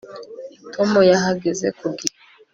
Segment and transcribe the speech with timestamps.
[0.73, 2.17] Tom yahageze ku gihe